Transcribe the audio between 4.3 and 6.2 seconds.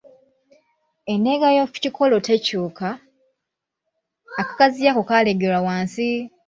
akagaziyo ako kaleegerwa wansi